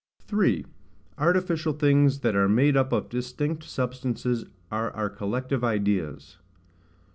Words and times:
3. 0.25 0.65
Artificial 1.19 1.73
things 1.73 2.21
that 2.21 2.35
are 2.35 2.49
made 2.49 2.75
up 2.75 2.91
of 2.91 3.07
distinct 3.07 3.63
substances 3.65 4.45
are 4.71 4.89
our 4.93 5.11
collective 5.11 5.63
Ideas. 5.63 6.39